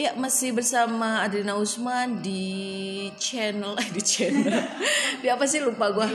[0.00, 4.48] Iya masih bersama Adrina Usman di channel eh di channel.
[5.20, 5.60] Di apa sih?
[5.60, 6.08] Lupa gua.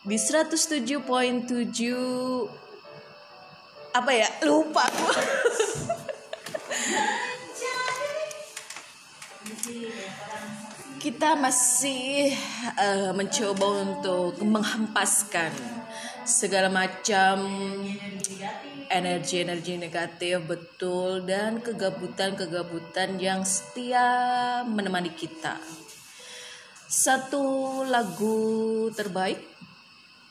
[0.00, 0.96] Di 107.7
[3.92, 4.32] apa ya?
[4.48, 5.12] Lupa gua.
[11.04, 12.32] Kita masih
[12.80, 15.52] uh, mencoba untuk menghempaskan
[16.24, 17.44] segala macam
[18.98, 24.06] energi-energi negatif betul dan kegabutan-kegabutan yang setia
[24.66, 25.54] menemani kita.
[26.90, 29.38] Satu lagu terbaik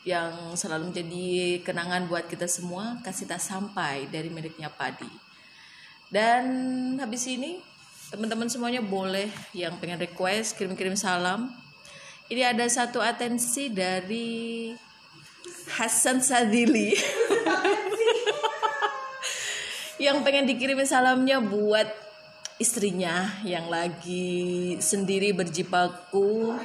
[0.04, 1.28] yang selalu menjadi
[1.64, 5.10] kenangan buat kita semua kasih tak sampai dari miliknya Padi.
[6.08, 6.44] Dan
[7.00, 7.60] habis ini
[8.12, 11.52] teman-teman semuanya boleh yang pengen request kirim-kirim salam.
[12.28, 14.72] Ini ada satu atensi dari
[15.80, 16.92] Hasan Sadili.
[19.98, 21.90] yang pengen dikirimin salamnya buat
[22.58, 26.58] istrinya yang lagi sendiri berjibaku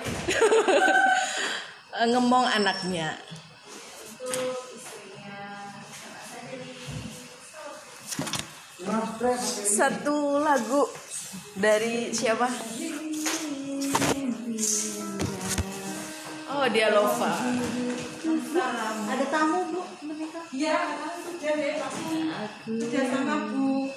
[2.13, 3.17] ngemong anaknya.
[9.69, 10.85] Satu lagu
[11.57, 12.49] dari siapa?
[16.63, 17.43] Oh, dia Lova.
[19.11, 20.47] Ada tamu, Bu, mereka.
[20.55, 20.95] Iya,
[21.27, 21.75] sudah deh.
[21.75, 23.91] Aku sudah sama Bu.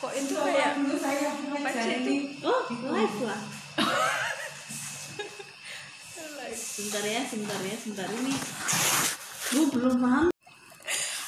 [0.00, 2.40] Kok itu kayak dulu saya mengajari.
[2.40, 3.40] Oh, live lah.
[6.56, 8.32] Sebentar ya, sebentar ya, sebentar ini.
[9.52, 10.26] Bu belum paham.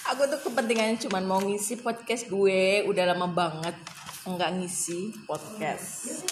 [0.08, 3.76] Aku tuh kepentingannya cuman mau ngisi podcast gue udah lama banget
[4.24, 6.24] nggak ngisi podcast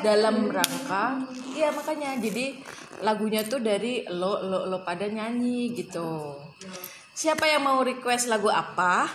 [0.00, 1.20] dalam rangka.
[1.52, 2.16] Iya makanya.
[2.16, 2.60] Jadi
[3.04, 6.36] lagunya tuh dari lo lo lo pada nyanyi gitu.
[7.16, 9.08] Siapa yang mau request lagu apa?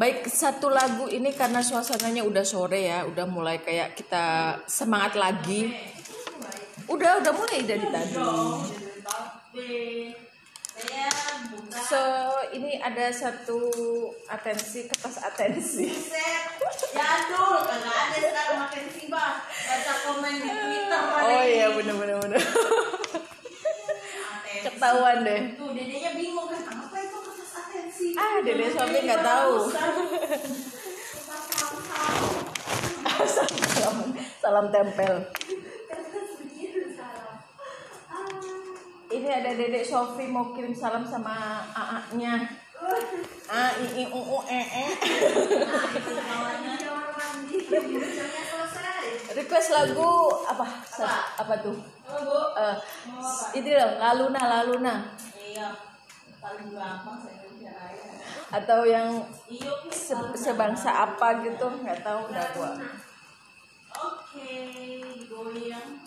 [0.00, 3.04] Baik satu lagu ini karena suasananya udah sore ya.
[3.04, 5.76] Udah mulai kayak kita semangat lagi.
[6.88, 8.16] Udah udah mulai dari tadi.
[11.84, 12.00] So
[12.56, 13.60] ini ada satu
[14.24, 15.84] atensi kertas atensi.
[16.96, 19.44] Ya dul, kagak ada sekarang makin tiba.
[19.44, 22.40] Baca komen di Twitter Oh iya bener bener bener.
[24.90, 25.54] Ketahuan deh.
[25.54, 28.10] Tuh, dedenya bingung kan, apa itu kertas atensi?
[28.18, 29.70] Ah, dede suami nggak tahu.
[33.70, 34.10] salam,
[34.42, 35.30] salam tempel.
[39.14, 42.50] Ini ada dedek Sofi mau kirim salam sama AA-nya.
[43.46, 44.86] A I I U U E E.
[49.30, 50.10] Request lagu
[50.42, 50.66] apa?
[50.82, 51.76] Sa- Apa tuh?
[52.10, 52.38] Oh, Bu.
[52.58, 52.76] Eh,
[53.54, 54.94] itu loh, Laluna Laluna
[55.38, 55.70] Iya.
[56.40, 57.40] Paling gampang saya
[58.50, 59.22] atau yang
[59.94, 62.70] se- sebangsa apa gitu nggak tahu udah gua.
[63.94, 64.58] Oke,
[65.30, 66.02] goyang.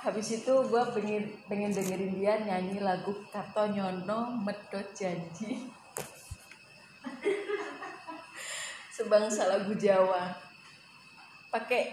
[0.00, 5.68] Habis itu gua pengen pengen dengerin dia nyanyi lagu Kartonyono Medot Janji.
[8.96, 10.51] Sebangsa lagu Jawa.
[11.52, 11.92] Pakai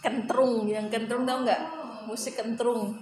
[0.00, 1.60] kentrung, yang kentrung tau nggak?
[2.08, 2.96] Musik kentrung.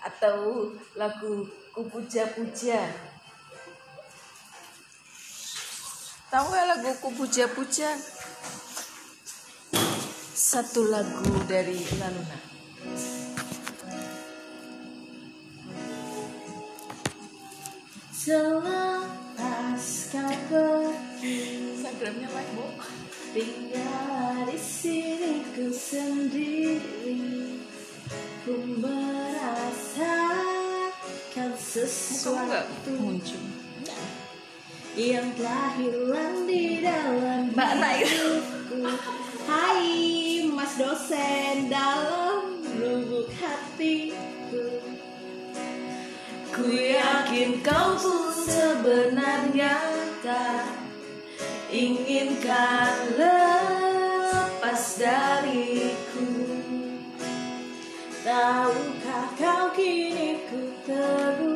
[0.00, 1.44] Atau lagu
[1.76, 2.88] Kupuja-puja.
[6.32, 7.92] Tahu nggak lagu Kupuja-puja?
[10.32, 12.38] Satu lagu dari Laluna.
[18.14, 21.36] Selepas kau pergi,
[21.74, 22.83] Instagramnya like bu.
[23.34, 27.58] Tinggal di sini ku sendiri.
[28.46, 30.30] Ku merasakan
[31.58, 33.42] sesuatu muncul?
[34.94, 38.06] yang telah hilang di dalam Mbak Rai.
[38.06, 38.78] hidupku.
[39.50, 39.90] Hai
[40.54, 44.78] Mas dosen dalam lubuk hatiku.
[46.54, 49.74] Ku yakin kau pun sebenarnya
[50.22, 50.83] tak
[51.84, 56.28] inginkan lepas dariku.
[58.24, 61.53] Tahukah kau kini ku terluka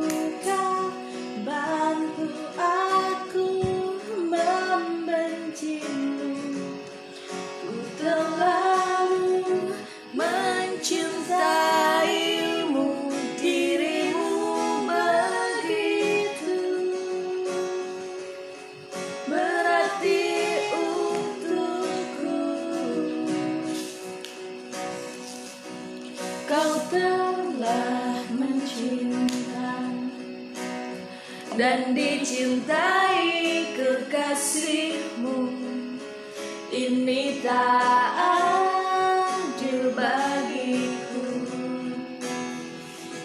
[34.59, 35.39] kekasihmu
[36.69, 41.25] Ini tak adil bagiku.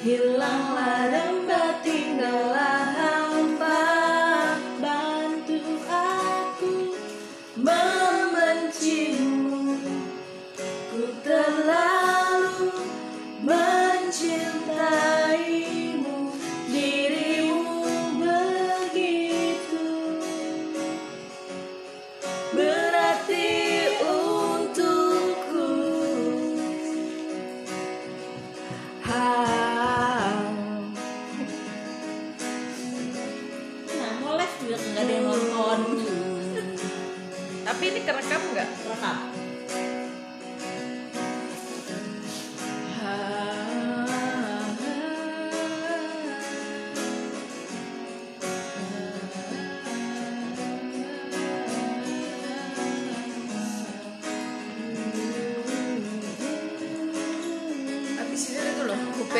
[0.05, 1.32] Hilanglah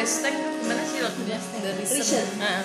[0.03, 1.39] Kupestek gimana sih lagunya?
[1.79, 1.95] Reason.
[1.95, 2.27] Reason.
[2.43, 2.59] Ah.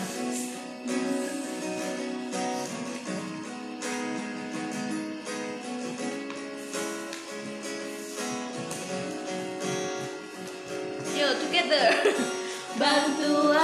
[11.15, 11.95] Yo, together.
[12.83, 13.55] Bantu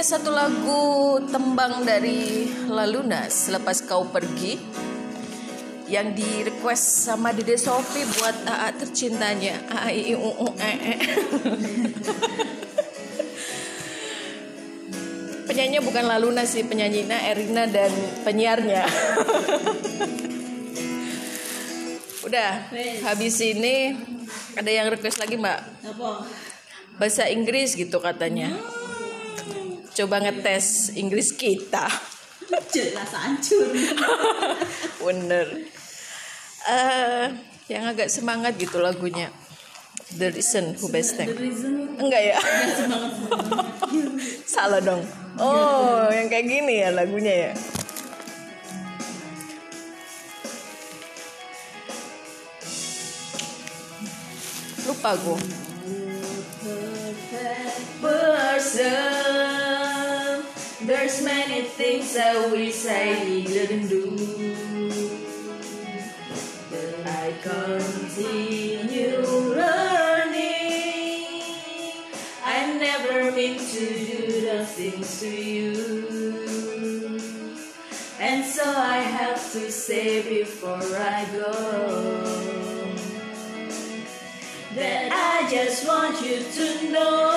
[0.00, 4.56] Satu lagu tembang dari Laluna Selepas kau pergi
[5.92, 10.96] yang di request sama Dede Sofi buat AA tercintanya A I U U E E.
[15.52, 17.92] Penyanyinya bukan Laluna sih, penyanyinya Erina dan
[18.24, 18.88] penyiarnya.
[22.26, 22.72] Udah,
[23.04, 24.00] habis ini
[24.56, 26.24] ada yang request lagi mbak Apa?
[26.96, 28.79] bahasa Inggris gitu katanya.
[30.00, 31.84] Coba ngetes Inggris kita.
[32.72, 33.68] Jelas hancur.
[35.04, 35.68] Bener.
[36.64, 37.26] Eh,
[37.68, 39.28] yang agak semangat gitu lagunya.
[40.16, 42.40] The Reason Who Best reason Enggak ya?
[42.40, 43.12] ya semangat.
[44.56, 45.04] Salah dong.
[45.36, 47.52] Oh, yang kayak gini ya lagunya ya.
[54.88, 55.40] Lupa gue.
[58.00, 59.09] Person,
[61.20, 64.16] there's many things I wish I didn't do.
[66.70, 70.44] But I continue learning.
[72.44, 76.00] I never meant to do those things to you.
[78.18, 81.52] And so I have to say before I go
[84.74, 87.29] that I just want you to know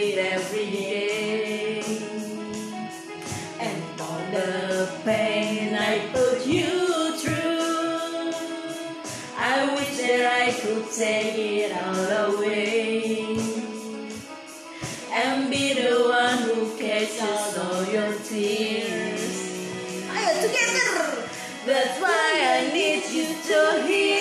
[0.00, 1.82] with every day.
[3.60, 8.32] And all the pain I put you through,
[9.36, 13.38] I wish that I could take it all away.
[15.12, 19.24] And be the one who catches all your tears.
[20.14, 21.26] Ayo together.
[21.66, 24.17] That's why I need you to hear.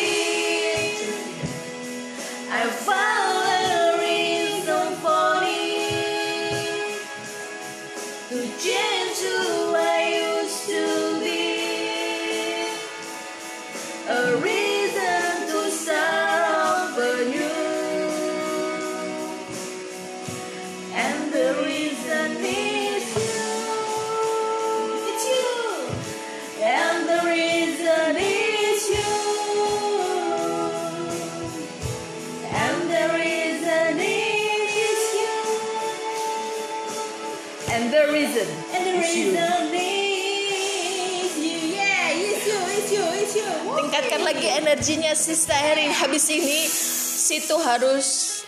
[38.12, 39.32] Reason And the is you.
[39.32, 41.56] reason is you.
[41.76, 43.48] Yeah, it's you, it's you, it's you.
[43.78, 48.08] tingkatkan lagi energinya Sista Erin habis ini situ harus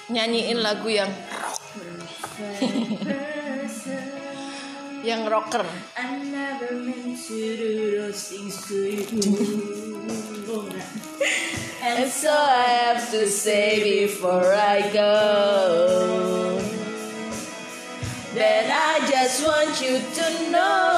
[0.10, 1.10] nyanyiin lagu yang
[5.01, 5.63] yang rocker
[5.96, 7.72] I never meant to do
[8.03, 9.08] those things to you.
[10.50, 10.84] Enggak.
[11.79, 15.12] and so I have to say before I go
[19.30, 20.90] just want you to know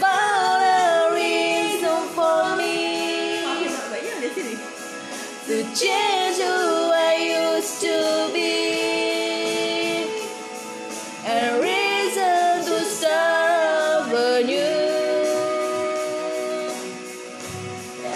[0.00, 3.44] found a reason for me
[5.46, 7.98] to change who I used to
[8.32, 8.54] be.
[11.26, 14.72] A reason to start anew.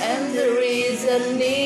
[0.08, 1.65] And the reason is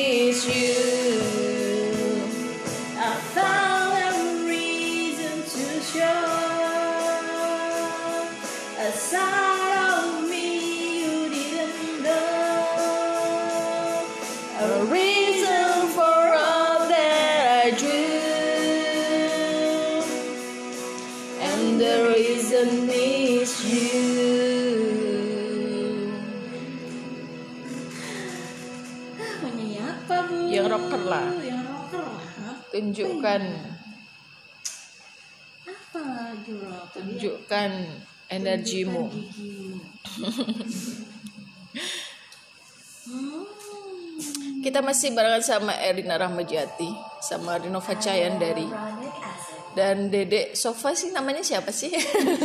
[21.71, 24.03] And the reason is you.
[29.39, 30.51] Mau nyanyi apa bu?
[30.51, 31.31] Yang rocker lah.
[31.39, 32.55] Yang rocker lah.
[32.75, 33.41] Tunjukkan,
[35.63, 36.35] Apa
[36.91, 37.71] tunjukkan
[38.27, 39.07] energimu.
[44.59, 46.91] Kita masih barengan sama Erina Rahmajati,
[47.23, 48.67] sama Rino Facayandari.
[49.71, 51.91] Dan Dede Sofa sih namanya siapa sih?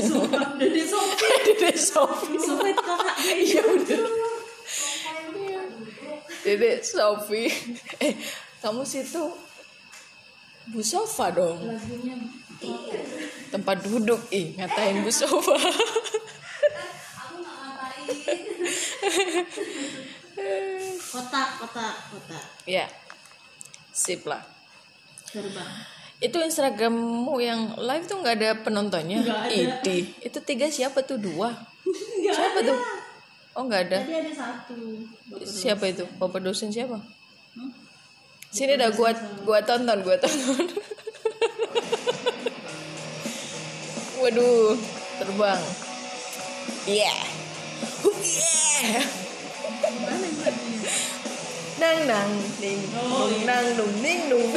[0.61, 1.31] Dede Sofi.
[1.43, 2.35] Dede Sofi.
[2.39, 3.17] Sofi itu kakak.
[3.35, 3.63] Iya.
[6.47, 7.51] Dede Sofi.
[8.07, 8.15] Eh,
[8.63, 9.25] kamu situ
[10.71, 11.59] Bu Sofa dong.
[11.67, 12.15] Lagunya
[13.51, 14.23] Tempat duduk.
[14.31, 15.55] Ih, ngatain Bu Sofa.
[21.11, 22.45] kotak, kotak, kotak.
[22.71, 22.87] ya.
[23.91, 24.43] Sip lah.
[25.27, 25.96] Terbang.
[26.17, 29.21] Itu Instagrammu yang live tuh nggak ada penontonnya?
[29.21, 29.53] Ada.
[29.53, 30.09] Idi.
[30.25, 31.21] Itu tiga siapa tuh?
[31.21, 31.53] Dua.
[32.17, 32.71] Enggak Siapa ada.
[32.73, 32.79] tuh?
[33.57, 33.99] Oh nggak ada.
[34.01, 34.77] Tadi ada satu.
[35.29, 36.05] Bapak Siapa itu?
[36.17, 36.97] Bapak dosen siapa?
[37.53, 37.73] Hmm?
[38.49, 39.13] Sini dah gua
[39.45, 40.65] gua tonton, gua tonton.
[44.17, 44.73] Waduh,
[45.21, 45.63] terbang.
[46.89, 47.21] Yeah.
[48.25, 49.05] Yeah.
[51.77, 53.45] Nang nang ning Oh, iya.
[53.45, 54.49] nang nung ning nung.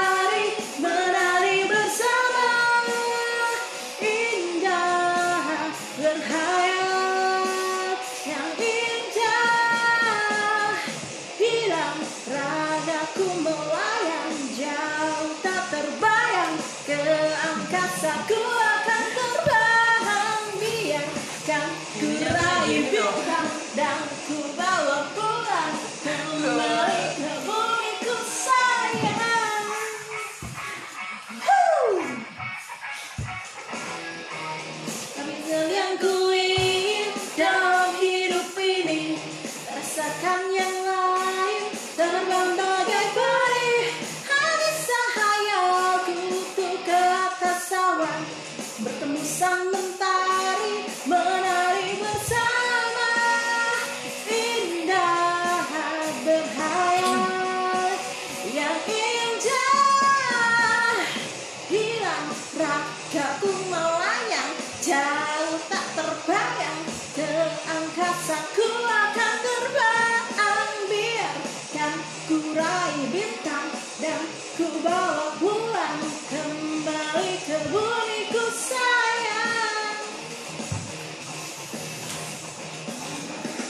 [56.71, 57.10] fire.